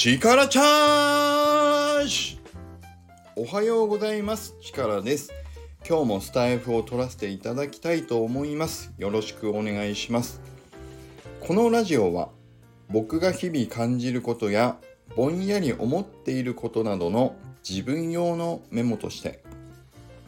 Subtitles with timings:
[0.00, 2.38] 力チャージ。
[3.34, 4.54] おはようございます。
[4.60, 5.32] 力です。
[5.84, 8.92] 今日もスタイフを取らせていただきたいと思います。
[8.96, 10.40] よろしくお願いします。
[11.40, 12.28] このラジオは
[12.88, 14.76] 僕が日々感じることや
[15.16, 17.34] ぼんやり思っていることなどの
[17.68, 19.42] 自分用のメモとして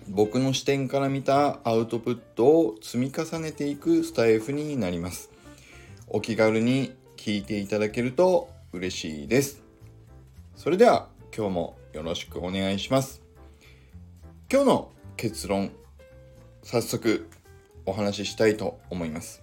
[0.09, 5.31] 僕の視点から見たアウトプットを積み重ねていくスタイフになります。
[6.09, 9.63] お気軽に聞いていただけると嬉しいです。
[10.55, 13.21] それでは今日もよろしくお願いします。
[14.51, 15.73] 今日の結論
[16.63, 17.29] 早速
[17.85, 19.43] お話ししたいと思います。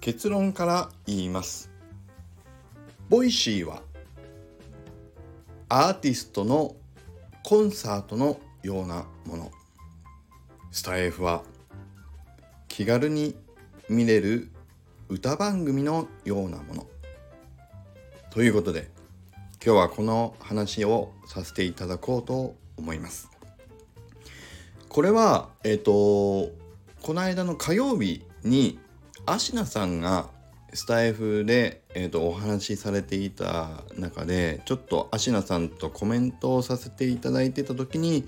[0.00, 1.70] 結論から言います。
[3.08, 3.82] Voicy は
[5.68, 6.74] アーティストの
[7.44, 9.52] コンサートのようなもの。
[10.72, 11.44] スタイフは
[12.66, 13.36] 気軽に
[13.88, 14.50] 見れる
[15.08, 16.86] 歌番組のようなもの。
[18.34, 18.90] ということで
[19.64, 23.30] 今日はこの話をさせていただこうと思います
[24.88, 26.52] これはえっ、ー、と
[27.00, 28.80] この間の火曜日に
[29.24, 30.30] アシナさんが
[30.72, 38.26] スタイフで、えーと、お話しされていた中でちょっとアシナさんとコメントをさせていただいてた時に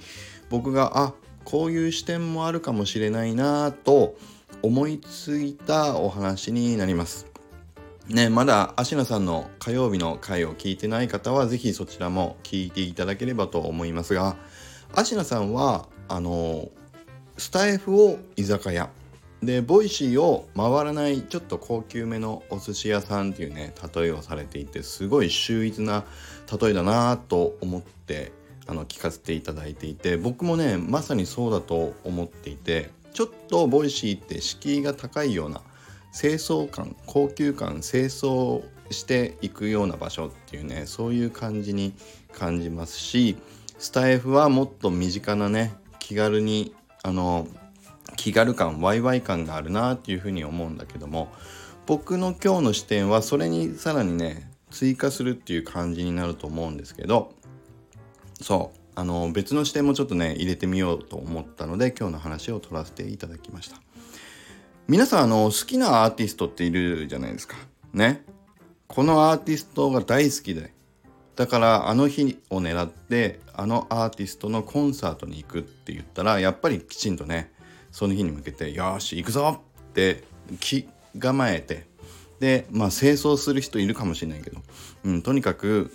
[0.50, 4.16] 僕があこういう視点もあるかもしれないなと
[4.62, 7.35] 思いついたお話になります。
[8.08, 14.36] ね、まだ芦名さんの火曜日の回を聞いてない方は是非そちらも聞いていただければと思いますが
[14.94, 16.68] 芦名さんはあの
[17.36, 18.90] スタエフを居酒屋。
[19.42, 26.04] で Voicy を回らないちょっと高級めのお寿司屋さんっていうね例えをされていてすごい秀逸な
[26.60, 28.32] 例えだなと思って
[28.66, 35.60] あの聞かせていただいていて僕もねまさにそうだと思っていてちょっと Voicy って敷居が高いような
[36.12, 41.92] 正装感高級感正装していくような場所っていうねそういう感じに
[42.32, 43.36] 感じますし
[43.78, 47.46] スタエフはもっと身近なね気軽にあの
[48.16, 51.32] 気軽感ワイワイ感があるなっていうふうに思うんだけども
[51.86, 57.32] 僕の今日の視点はそれにさらにね追加するっていう感じになると思うんですけど
[58.40, 63.85] そうあの別の視点もちょっとね入れてみようと思ったので今日の話を取らせていただきました。
[64.88, 67.56] 皆さんあの好きなアーティストっているじゃないですか。
[67.92, 68.24] ね。
[68.86, 70.72] このアーティストが大好きで。
[71.34, 77.52] だからあの日を狙ってあのアーティストのコンサートに行くって言ったらやっぱりきちんとね
[77.90, 80.22] その日に向けてよし行くぞって
[80.60, 80.88] 気
[81.18, 81.86] 構えて
[82.38, 84.60] でまあ正装する人いるかもしれないけど、
[85.04, 85.94] うん、とにかく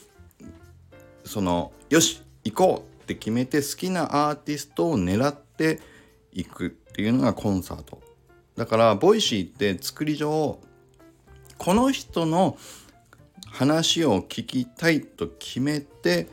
[1.23, 5.79] そのよし行こうって決めて好きなアーティストを狙って
[6.33, 8.10] いくっていうのがコンサート。
[8.55, 10.59] だから Voicy って作り上
[11.57, 12.57] この人の
[13.45, 16.27] 話を聞きたいと決めて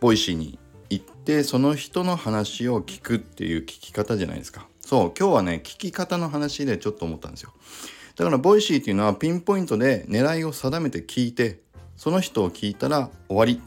[0.00, 0.58] Voicy に
[0.90, 4.66] 行ってその人の話を聞くっていう聞き方じゃないですか。
[4.80, 7.52] そう今日はね聞き方の話でちょっと思ったんですよ。
[8.16, 11.60] だから Voicy っていうのはピンポイントで狙いを定めて聞いて
[11.96, 13.60] その人を聞いたら終わり。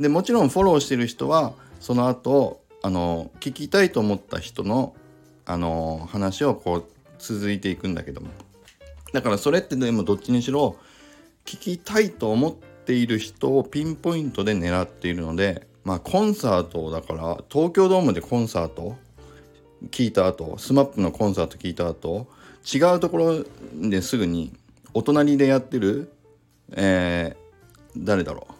[0.00, 4.94] でもちろんフォローしてる人はその後あの聞きたいと思った人の
[5.46, 6.84] あの話をこう
[7.18, 8.28] 続いていくんだけども
[9.12, 10.76] だからそれってでもどっちにしろ
[11.44, 18.96] 聞きたいと思っている人をピンポイントで狙っているのでまあコンサートだから東京ドームでコンサート
[19.90, 22.26] 聞いた後 SMAP のコンサート聞いた後
[22.64, 23.44] 違うところ
[23.74, 24.52] ですぐに
[24.94, 26.10] お隣でやってる
[26.72, 28.54] えー、誰だろう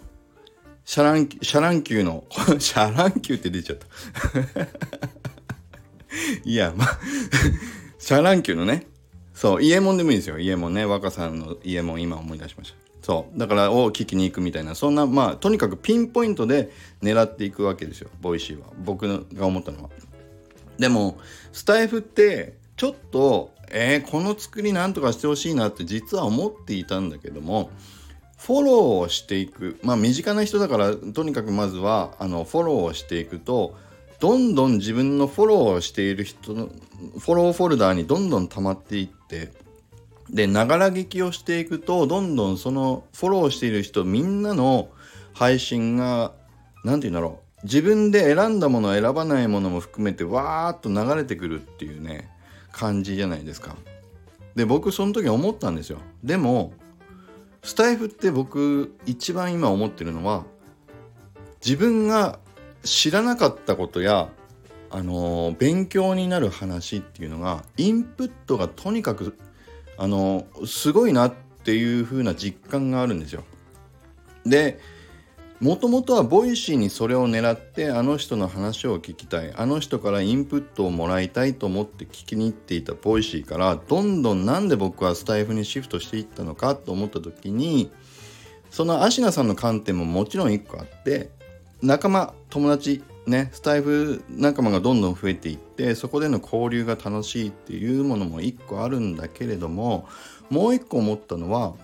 [0.85, 2.25] シャ乱、シャ乱Qの、
[2.59, 3.87] シャ乱Qって出ちゃった。
[6.45, 6.99] いや、まあ
[7.99, 8.87] シャ乱Qのね、
[9.35, 10.39] そう、イエモンでもいいですよ。
[10.39, 10.85] イエモンね。
[10.85, 12.77] 若さんのイエモン今思い出しました。
[13.03, 13.39] そう。
[13.39, 16.71] だから、を聞きに行くみたいな、そんな、まあ、とにかくピンポイントで
[17.03, 18.09] 狙っていくわけですよ。
[18.21, 18.67] ボイシーは。
[18.85, 19.91] 僕が思ったのは。
[20.79, 21.19] でも、
[21.53, 27.71] スタエフって、ちょっと、えー、この作りなんとかしてほしいなって実は思っていたんだけども、
[28.39, 33.75] フォローをしていくまあ身近な人だからとにかくまずはあのフォローをしていくと
[34.25, 36.71] どんどん自分のフォローをしている人の
[37.19, 39.53] フォローフォルダーにどんどん溜まっていって
[40.31, 44.89] でながら聞きをしていくとどんどんそのフォローしている人みんなの
[45.35, 46.33] 配信が
[46.85, 52.31] 何て言うんだろう自分で選んだもの選ばないものも含めてわーっと流れてくるっていうね
[52.73, 53.77] 感じじゃないですか。
[54.55, 55.99] で僕その時思ったんですよ。
[56.23, 56.73] でも
[57.63, 60.47] スタイフって僕一番今思ってるのは
[61.63, 62.39] 自分が
[62.85, 64.31] 知らなかったことや
[64.91, 69.37] あの、勉強になる話っていうのがインプットがとにかく
[69.97, 71.35] あの、すごいなっ
[71.65, 73.43] ていう風な実感があるんですよ。
[74.47, 74.79] で
[75.61, 87.91] もともとは Voicyにそれを狙ってあの人の話を聞きたいあの人からインプットをもらいたいと思って聞きに行っていた Voicyからどんどんなんで僕はスタエフにシフトしていったのかと思った時に
[88.71, 91.31] そのアシナさんの観点ももちろん一個あって
[91.85, 100.09] 仲間友達ねスタイフ仲間がどんどん増えていってそこでの交流が楽しいっていうものも一個あるんだけれども
[100.49, 101.75] もう一個思ったのは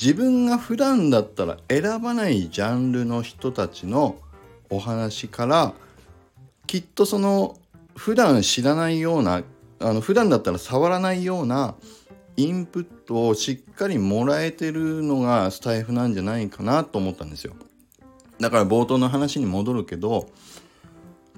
[0.00, 4.16] 自分が普段だったら選ばないジャンルの人たちの
[4.70, 5.72] お話から
[6.66, 7.56] きっとその
[7.94, 9.44] 普段知らないような
[9.78, 11.76] あの普段だったら触らないような
[12.36, 17.54] インプットをしっかりもらえてるのがスタエフなんじゃないかなと思ったんですよ。
[18.40, 20.28] だから冒頭の話に戻るけど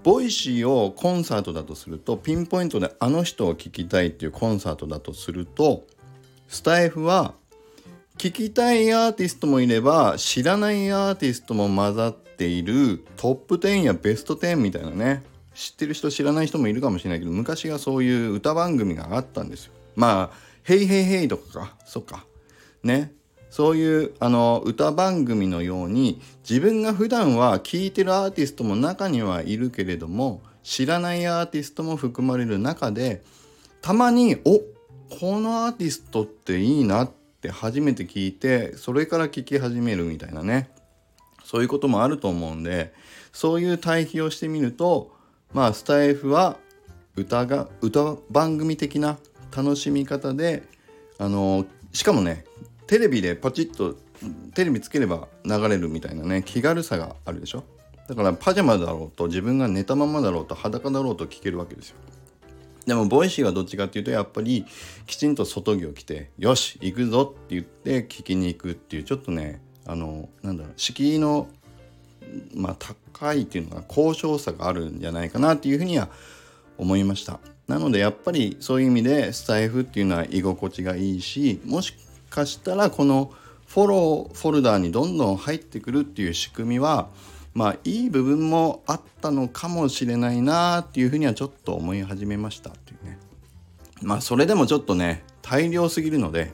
[0.02, 5.84] Voicyをコンサートだとするとピンポイントであの人を聴きたいっていうコンサートだとすると
[6.48, 7.34] スタエフは
[8.18, 15.22] 聞きたいアーティストもいれば知らないアーティストも混ざっているトップ10やベスト10みたいなね。
[15.54, 19.72] 知ってる人知らない人もいるかもしれないけど昔はそういう歌番組があったんですよ。
[19.96, 21.76] まあ「ヘイヘイヘイ」とかか。
[21.84, 22.26] そっか。
[22.82, 23.12] ね。
[23.56, 33.22] そういうあの歌番組のように自分が普段は聴いてるアーティストも中にはいるけれども知らないアーティストも含まれる中で
[33.80, 34.60] たまにお
[35.08, 37.10] このアーティストっていいなっ
[37.40, 40.68] て初めて聞いてそれから聴き始めるみたいなね。
[41.42, 42.92] そういうこともあると思うんで
[43.32, 45.12] そういう対比をしてみると
[45.54, 46.58] まあスタイフは
[47.14, 49.16] 歌が歌番組的な
[49.56, 50.64] 楽しみ方で
[51.16, 51.64] あの
[51.94, 52.44] しかもね
[52.86, 53.96] テレビでパチッと
[54.54, 57.64] テレビつければ流れるみたいなね気軽さがあるでしょ？
[58.08, 61.96] だからパジャマだろうと自分が寝たままだろうと裸だろうと聞けるわけですよ。
[62.86, 64.64] でもボイシーはどっちかっていうとやっぱり
[65.06, 71.48] きちんと外着を着てよし行くぞって言って聞きに行くっていうちょっとねあのなんだろう敷居の
[72.54, 72.76] まあ
[73.12, 76.08] 高いっていうのが高尚さがあるんじゃないかなっていうふうには
[76.78, 77.40] 思いました。
[77.66, 81.92] なのでやっぱりそういう意味でスタイフっていうのは居心地がいいしもし
[82.30, 83.32] かしたらこの
[83.66, 87.08] フォローフォルダーにどんどん入ってくるっていう仕組みは
[87.54, 93.18] まあいい部分もあったのかもしれないなっていうふうにはちょっと思い始めましたっていうね。
[94.02, 96.52] まあそれでもちょっとね大量すぎるので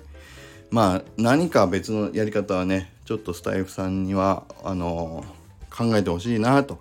[0.71, 5.25] まあ何か別のやり方はねちょっとスタイフさんにはあの
[5.71, 6.79] 考えてほしいなと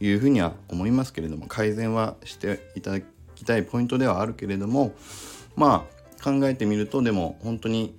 [0.00, 3.00] いうふうには思いますけれども改善はしていただ
[3.34, 4.94] きたいポイントではあるけれども
[5.54, 5.86] ま
[6.20, 7.96] あ考えてみるとでも本当に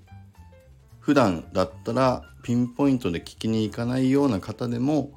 [1.08, 5.12] 普段だったらピンポイントで聞きに行かないような方でも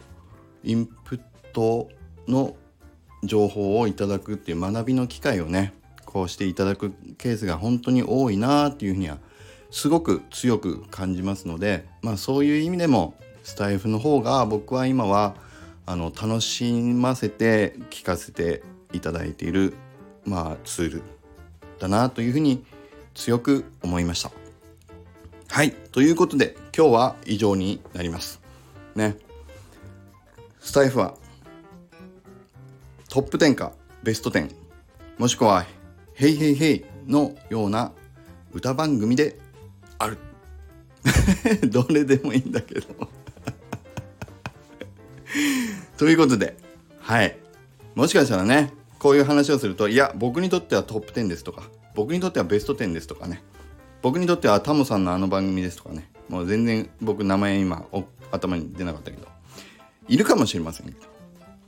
[0.62, 1.20] インプッ
[1.52, 1.88] ト
[2.28, 2.54] の
[3.25, 5.72] 情報をいただくっていう学びの機会をね
[6.04, 9.19] こうしていただくケースが本当に多いなっていうふうには
[9.72, 15.34] すごく強く感じますのでまあそういう意味でもスタイフの方が僕は今は
[15.87, 19.75] あの楽しませて聞かせていただいている
[20.25, 21.02] まあツール
[21.81, 22.64] だなというふうに
[23.12, 24.39] 強く思いました。
[25.50, 25.73] はい。
[25.73, 28.41] ということで、今日は以上になります。
[28.94, 29.17] ね。
[30.61, 31.17] スタイフは、
[33.08, 33.73] トップ10か
[34.05, 34.55] ベスト10、
[35.19, 35.67] もしくは、
[36.14, 37.91] ヘイヘイヘイのような
[38.52, 39.40] 歌番組で
[39.99, 40.19] ある。
[41.69, 42.87] どれでもいいんだけど
[45.99, 46.57] ということで、
[47.00, 47.37] はい。
[47.97, 51.64] もしかしたらね、こういう話をすると、いや、僕にとってはトップ10ですとか、
[51.97, 53.42] 僕にとってはベスト10ですとかね、
[54.02, 56.11] 僕にとってはタモさんのあの番組ですとかね。
[56.28, 57.85] もう全然僕名前今
[58.30, 59.26] 頭に出なかったけど。
[60.09, 60.99] いるかもしれませんけど、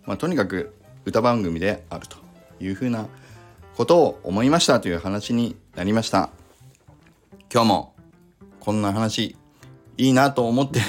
[0.05, 0.75] まあ、とにかく
[1.05, 2.17] 歌番組であると
[2.61, 3.07] いうふうな
[3.77, 6.31] ことを思いましたという話になりました。
[7.53, 7.95] 今日も
[8.61, 9.37] こんな話
[9.97, 10.81] いいなと思って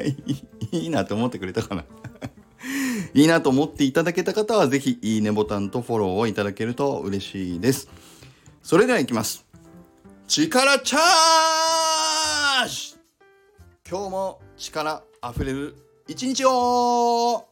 [0.72, 1.84] いいなと思ってくれたかな。
[3.14, 7.88] いいなと思っていただけた方は是非いいねボタンとフォローをいただけると嬉しいです。
[8.62, 9.44] それではいきます。
[10.28, 12.96] 力チャージ！
[13.88, 15.74] 今日も力あふれる
[16.06, 17.48] 一日を！